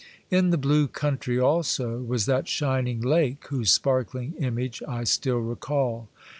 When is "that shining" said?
2.25-3.01